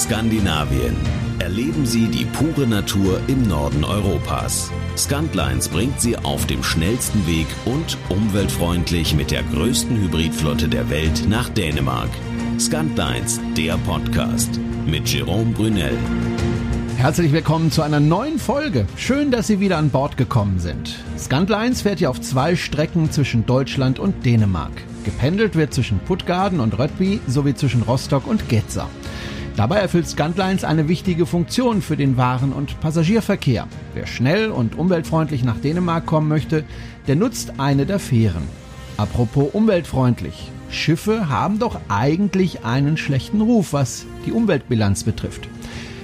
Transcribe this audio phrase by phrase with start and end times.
[0.00, 0.96] Skandinavien.
[1.40, 4.70] Erleben Sie die pure Natur im Norden Europas.
[4.96, 11.28] Scantlines bringt Sie auf dem schnellsten Weg und umweltfreundlich mit der größten Hybridflotte der Welt
[11.28, 12.08] nach Dänemark.
[12.58, 15.98] Scantlines, der Podcast mit Jerome Brunel.
[16.96, 18.86] Herzlich willkommen zu einer neuen Folge.
[18.96, 20.96] Schön, dass Sie wieder an Bord gekommen sind.
[21.18, 24.72] Scantlines fährt ja auf zwei Strecken zwischen Deutschland und Dänemark.
[25.04, 28.88] Gependelt wird zwischen Puttgarden und Rödby sowie zwischen Rostock und Getzer.
[29.56, 33.66] Dabei erfüllt Scantlines eine wichtige Funktion für den Waren- und Passagierverkehr.
[33.94, 36.64] Wer schnell und umweltfreundlich nach Dänemark kommen möchte,
[37.06, 38.42] der nutzt eine der Fähren.
[38.96, 40.50] Apropos umweltfreundlich.
[40.70, 45.48] Schiffe haben doch eigentlich einen schlechten Ruf, was die Umweltbilanz betrifft.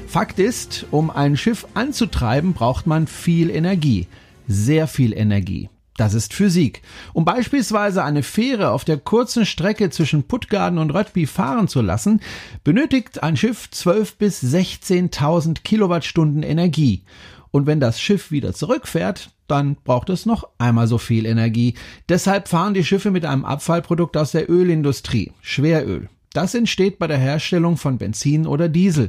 [0.09, 4.07] Fakt ist, um ein Schiff anzutreiben, braucht man viel Energie.
[4.49, 5.69] Sehr viel Energie.
[5.97, 6.83] Das ist Physik.
[7.15, 12.21] Um beispielsweise eine Fähre auf der kurzen Strecke zwischen Puttgarden und Rödby fahren zu lassen,
[12.65, 17.03] benötigt ein Schiff 12 bis 16.000 Kilowattstunden Energie.
[17.51, 21.75] Und wenn das Schiff wieder zurückfährt, dann braucht es noch einmal so viel Energie.
[22.09, 26.09] Deshalb fahren die Schiffe mit einem Abfallprodukt aus der Ölindustrie, Schweröl.
[26.33, 29.09] Das entsteht bei der Herstellung von Benzin oder Diesel.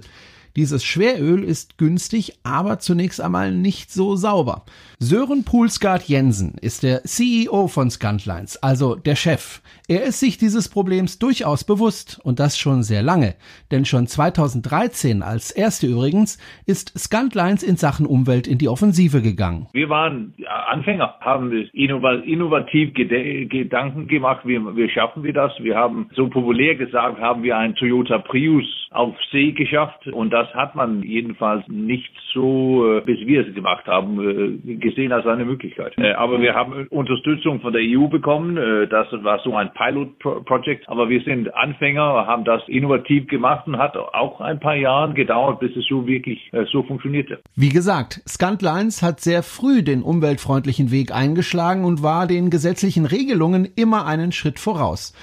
[0.58, 4.64] Dieses Schweröl ist günstig, aber zunächst einmal nicht so sauber.
[4.98, 9.62] Sören Poulsgaard Jensen ist der CEO von Scantlines, also der Chef.
[9.88, 13.36] Er ist sich dieses Problems durchaus bewusst und das schon sehr lange.
[13.70, 19.68] Denn schon 2013, als erste übrigens, ist Scantlines in Sachen Umwelt in die Offensive gegangen.
[19.74, 20.34] Wir waren
[20.70, 25.52] Anfänger, haben innovativ Gedanken gemacht, wie, wie schaffen wir das?
[25.60, 30.47] Wir haben so populär gesagt, haben wir einen Toyota Prius auf See geschafft und das
[30.54, 35.46] hat man jedenfalls nicht so, äh, bis wir es gemacht haben, äh, gesehen als eine
[35.46, 35.94] Möglichkeit.
[35.98, 38.56] Äh, aber wir haben Unterstützung von der EU bekommen.
[38.90, 40.88] Das war so ein Pilot Project.
[40.88, 45.60] Aber wir sind Anfänger, haben das innovativ gemacht und hat auch ein paar Jahre gedauert,
[45.60, 47.40] bis es so wirklich so funktionierte.
[47.56, 53.68] Wie gesagt, Scantlines hat sehr früh den umweltfreundlichen Weg eingeschlagen und war den gesetzlichen Regelungen
[53.76, 55.14] immer einen Schritt voraus.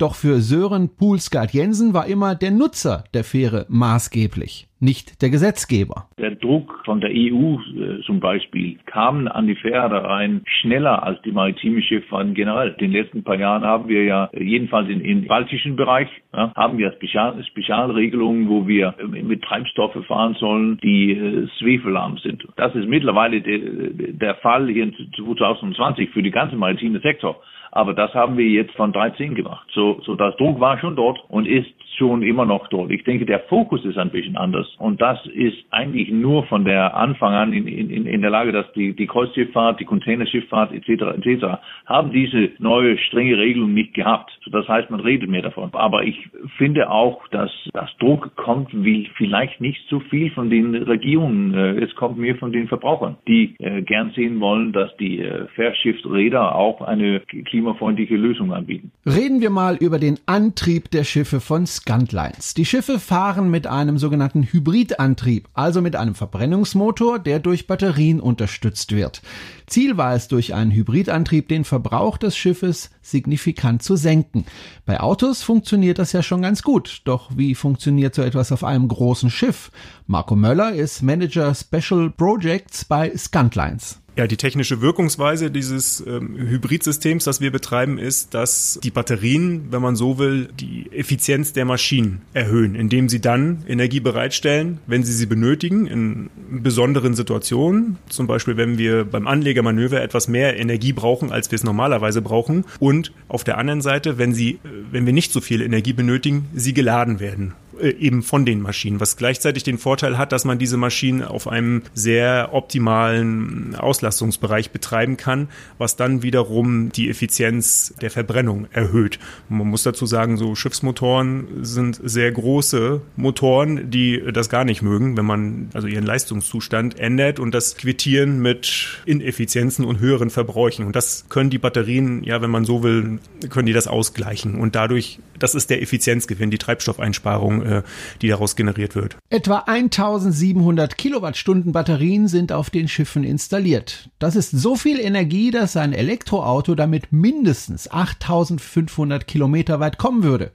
[0.00, 6.06] Doch für Sören Poulsgaard Jensen war immer der Nutzer der Fähre maßgeblich, nicht der Gesetzgeber.
[6.18, 11.20] Der Druck von der EU äh, zum Beispiel kam an die Fähre rein schneller als
[11.22, 12.70] die maritime Schifffahrt generell.
[12.78, 16.78] In den letzten paar Jahren haben wir ja jedenfalls in, im baltischen Bereich ja, haben
[16.78, 22.46] wir Spezial, Spezialregelungen, wo wir äh, mit Treibstoffe fahren sollen, die äh, zwefelarm sind.
[22.56, 27.40] Das ist mittlerweile de, der Fall hier in 2020 für die ganze maritime Sektor.
[27.72, 29.68] Aber das haben wir jetzt von 13 gemacht.
[29.72, 32.90] So, so das Druck war schon dort und ist schon immer noch dort.
[32.90, 34.66] Ich denke, der Fokus ist ein bisschen anders.
[34.78, 38.70] Und das ist eigentlich nur von der Anfang an in, in, in der Lage, dass
[38.72, 41.18] die, die Kreuzschifffahrt, die Containerschifffahrt etc.
[41.18, 41.44] etc.
[41.86, 44.30] haben diese neue strenge Regelung nicht gehabt.
[44.50, 45.70] Das heißt, man redet mehr davon.
[45.72, 50.74] Aber ich finde auch, dass das Druck kommt wie vielleicht nicht so viel von den
[50.74, 51.54] Regierungen.
[51.54, 55.46] Äh, es kommt mehr von den Verbrauchern, die äh, gern sehen wollen, dass die äh,
[55.54, 58.90] Fährschiffsräder auch eine klimafreundliche Lösung anbieten.
[59.06, 62.54] Reden wir mal über den Antrieb der Schiffe von Scantlines.
[62.54, 68.92] Die Schiffe fahren mit einem sogenannten Hybridantrieb, also mit einem Verbrennungsmotor, der durch Batterien unterstützt
[68.92, 69.22] wird.
[69.66, 74.44] Ziel war es, durch einen Hybridantrieb den Verbrauch des Schiffes signifikant zu senken.
[74.84, 77.00] Bei Autos funktioniert das ja schon ganz gut.
[77.04, 79.70] Doch wie funktioniert so etwas auf einem großen Schiff?
[80.06, 84.00] Marco Möller ist Manager Special Projects bei Scantlines.
[84.20, 89.80] Ja, die technische Wirkungsweise dieses ähm, Hybridsystems, das wir betreiben, ist, dass die Batterien, wenn
[89.80, 95.14] man so will, die Effizienz der Maschinen erhöhen, indem sie dann Energie bereitstellen, wenn sie
[95.14, 97.96] sie benötigen, in besonderen Situationen.
[98.10, 102.66] Zum Beispiel, wenn wir beim Anlegermanöver etwas mehr Energie brauchen, als wir es normalerweise brauchen.
[102.78, 104.58] Und auf der anderen Seite, wenn sie, äh,
[104.90, 107.54] wenn wir nicht so viel Energie benötigen, sie geladen werden.
[107.80, 111.48] Äh, eben von den Maschinen, was gleichzeitig den Vorteil hat, dass man diese Maschinen auf
[111.48, 113.74] einem sehr optimalen
[114.10, 115.48] Auslastungsbereich betreiben kann,
[115.78, 119.18] was dann wiederum die Effizienz der Verbrennung erhöht.
[119.48, 125.16] man muss dazu sagen, so Schiffsmotoren sind sehr große Motoren, die das gar nicht mögen,
[125.16, 130.86] wenn man also ihren Leistungszustand ändert und das quittieren mit Ineffizienzen und höheren Verbräuchen.
[130.86, 134.56] Und das können die Batterien, ja, wenn man so will, können die das ausgleichen.
[134.56, 137.82] Und dadurch, das ist der Effizienzgewinn, die Treibstoffeinsparung äh,
[138.22, 139.16] die daraus generiert wird.
[139.28, 143.89] Etwa 1700 Kilowattstunden Batterien sind auf den Schiffen installiert.
[144.18, 150.52] Das ist so viel Energie, dass ein Elektroauto damit mindestens 8500 Kilometer weit kommen würde.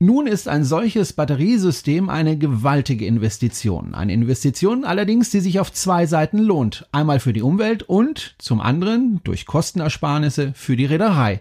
[0.00, 3.94] Nun ist ein solches Batteriesystem eine gewaltige Investition.
[3.94, 6.86] Eine Investition allerdings, die sich auf zwei Seiten lohnt.
[6.92, 11.40] Einmal für die Umwelt und zum anderen durch Kostenersparnisse für die Reederei.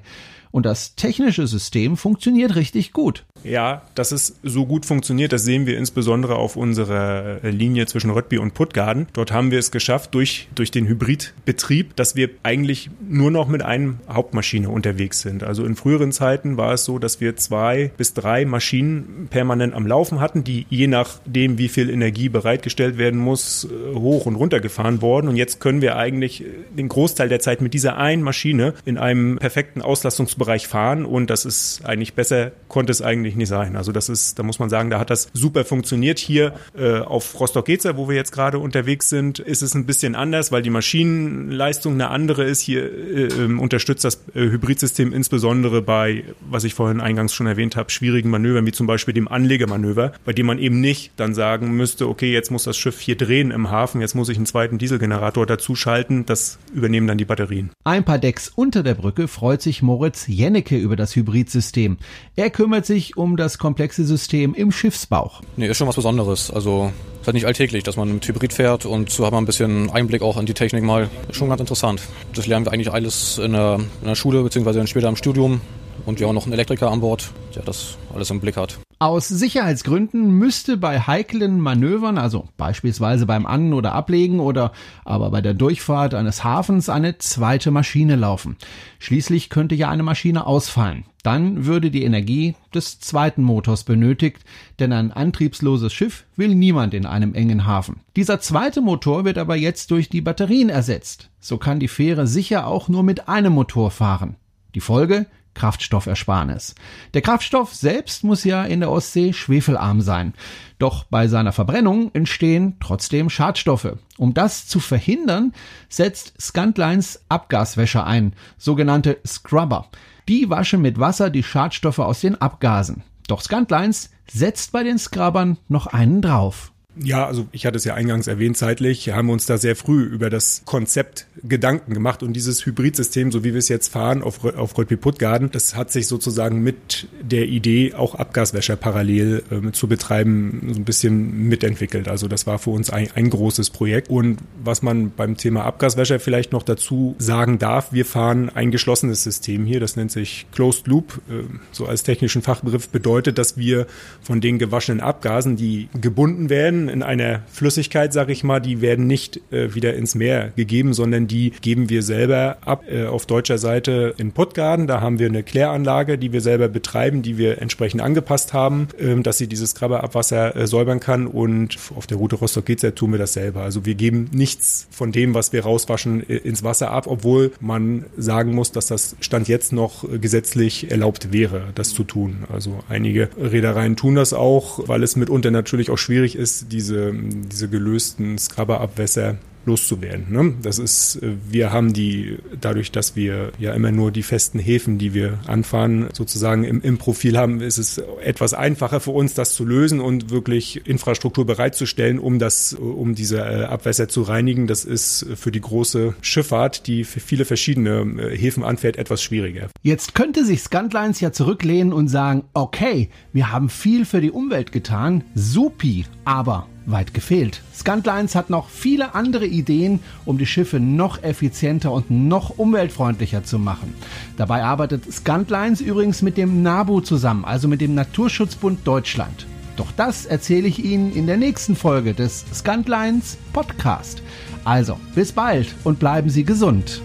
[0.50, 3.26] Und das technische System funktioniert richtig gut.
[3.44, 8.10] Ja, dass es so gut funktioniert, das sehen wir insbesondere auf unserer äh, Linie zwischen
[8.10, 9.08] Röttby und Puttgarden.
[9.14, 13.62] Dort haben wir es geschafft, durch, durch den Hybridbetrieb, dass wir eigentlich nur noch mit
[13.62, 15.44] einem Hauptmaschine unterwegs sind.
[15.44, 19.88] Also in früheren Zeiten war es so, dass wir zwei bis drei Maschinen permanent am
[19.88, 24.60] Laufen hatten, die je nachdem, wie viel Energie bereitgestellt werden muss, äh, hoch und runter
[24.60, 25.28] gefahren wurden.
[25.28, 28.98] Und jetzt können wir eigentlich äh, den Großteil der Zeit mit dieser einen Maschine in
[28.98, 31.06] einem perfekten Auslastungsbereich fahren.
[31.06, 33.76] Und das ist eigentlich besser, konnte es eigentlich nicht sein.
[33.76, 36.20] Also das ist, da muss man sagen, da hat das super funktioniert.
[36.20, 40.52] Hier äh, auf Rostock-Gezer, wo wir jetzt gerade unterwegs sind, ist es ein bisschen anders,
[40.52, 42.62] weil die Maschinenleistung eine andere ist.
[42.62, 47.76] Hier äh, ähm, unterstützt das äh, Hybridsystem insbesondere bei, was ich vorhin eingangs schon erwähnt
[47.76, 51.72] habe, schwierigen Manövern, wie zum Beispiel dem Anlegemanöver, bei dem man eben nicht dann sagen
[51.72, 54.78] müsste, okay, jetzt muss das Schiff hier drehen im Hafen, jetzt muss ich einen zweiten
[54.78, 56.26] Dieselgenerator dazu schalten.
[56.26, 57.72] Das übernehmen dann die Batterien.
[57.84, 61.98] Ein paar Decks unter der Brücke freut sich Moritz Jennecke über das Hybridsystem.
[62.36, 65.42] Er kümmert sich um das komplexe System im Schiffsbauch.
[65.56, 66.52] Nee, ist schon was Besonderes.
[66.52, 66.92] Also
[67.22, 69.90] ist halt nicht alltäglich, dass man mit Hybrid fährt und so hat man ein bisschen
[69.90, 71.10] Einblick auch in die Technik mal.
[71.28, 72.02] Ist schon ganz interessant.
[72.34, 75.62] Das lernen wir eigentlich alles in der, in der Schule beziehungsweise dann später im Studium.
[76.06, 78.80] Und wir haben noch einen Elektriker an Bord, der das alles im Blick hat.
[79.00, 84.72] Aus Sicherheitsgründen müsste bei heiklen Manövern, also beispielsweise beim An- oder Ablegen oder
[85.06, 88.58] aber bei der Durchfahrt eines Hafens, eine zweite Maschine laufen.
[88.98, 91.04] Schließlich könnte ja eine Maschine ausfallen.
[91.22, 94.44] Dann würde die Energie des zweiten Motors benötigt,
[94.80, 98.00] denn ein antriebsloses Schiff will niemand in einem engen Hafen.
[98.16, 101.30] Dieser zweite Motor wird aber jetzt durch die Batterien ersetzt.
[101.40, 104.38] So kann die Fähre sicher auch nur mit einem Motor fahren.
[104.74, 105.28] Die Folge?
[105.58, 106.76] Kraftstoffersparnis.
[107.14, 110.34] Der Kraftstoff selbst muss ja in der Ostsee schwefelarm sein.
[110.80, 113.98] Doch bei seiner Verbrennung entstehen trotzdem Schadstoffe.
[114.18, 115.54] Um das zu verhindern,
[115.90, 119.88] setzt Scantlines Abgaswäscher ein, sogenannte Scrubber.
[120.30, 123.04] Die waschen mit Wasser die Schadstoffe aus den Abgasen.
[123.28, 126.72] Doch Scantlines setzt bei den Scrubbern noch einen drauf.
[127.04, 130.04] Ja, also ich hatte es ja eingangs erwähnt, zeitlich haben wir uns da sehr früh
[130.04, 134.44] über das Konzept Gedanken gemacht und dieses Hybridsystem, so wie wir es jetzt fahren auf,
[134.44, 140.70] auf Rödby-Puttgarden, das hat sich sozusagen mit der Idee, auch Abgaswäscher parallel äh, zu betreiben,
[140.74, 142.08] so ein bisschen mitentwickelt.
[142.08, 144.10] Also das war für uns ein, ein großes Projekt.
[144.10, 149.24] Und was man beim Thema Abgaswäscher vielleicht noch dazu sagen darf, wir fahren ein geschlossenes
[149.24, 153.88] System hier, das nennt sich Closed Loop, äh, so als technischen Fachbegriff bedeutet, dass wir
[154.22, 159.08] von den gewaschenen Abgasen, die gebunden werden, in einer Flüssigkeit, sag ich mal, die werden
[159.08, 163.58] nicht äh, wieder ins Meer gegeben, sondern die geben wir selber ab äh, auf deutscher
[163.58, 164.88] Seite in Puttgarden.
[164.88, 169.16] Da haben wir eine Kläranlage, die wir selber betreiben, die wir entsprechend angepasst haben, äh,
[169.22, 171.28] dass sie dieses Krabberabwasser äh, säubern kann.
[171.28, 173.62] Und auf der Route Rostock-Gezer tun wir das selber.
[173.62, 178.06] Also wir geben nichts von dem, was wir rauswaschen, äh, ins Wasser ab, obwohl man
[178.18, 182.46] sagen muss, dass das Stand jetzt noch äh, gesetzlich erlaubt wäre, das zu tun.
[182.52, 187.70] Also einige Reedereien tun das auch, weil es mitunter natürlich auch schwierig ist, diese, diese
[187.70, 189.38] gelösten Scrubberabwässer
[189.68, 190.26] loszuwerden.
[190.30, 190.54] Ne?
[190.64, 194.98] Das ist, äh, wir haben die, dadurch, dass wir ja immer nur die festen Häfen,
[194.98, 199.54] die wir anfahren, sozusagen im, im Profil haben, ist es etwas einfacher für uns, das
[199.54, 204.66] zu lösen und wirklich Infrastruktur bereitzustellen, um das, um diese äh, Abwässer zu reinigen.
[204.66, 209.68] Das ist für die große Schifffahrt, die für viele verschiedene äh, Häfen anfährt, etwas schwieriger.
[209.84, 214.72] Jetzt könnte sich Scantlines ja zurücklehnen und sagen, okay, wir haben viel für die Umwelt
[214.72, 217.62] getan, supi, aber weit gefehlt.
[217.76, 223.60] Scantlines hat noch viele andere Ideen, um die Schiffe noch effizienter und noch umweltfreundlicher zu
[223.60, 223.94] machen.
[224.38, 229.46] Dabei arbeitet Scantlines übrigens mit dem NABU zusammen, also mit dem Naturschutzbund Deutschland.
[229.76, 234.24] Doch das erzähle ich Ihnen in der nächsten Folge des Scantlines Podcast.
[234.64, 237.02] Also, bis bald und bleiben Sie gesund.